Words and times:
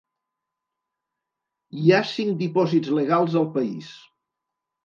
Hi 1.81 1.93
ha 1.97 2.01
cinc 2.13 2.33
dipòsits 2.39 2.93
legals 3.01 3.37
al 3.43 3.49
país. 3.59 3.93